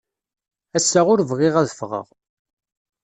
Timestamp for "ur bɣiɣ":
1.11-1.55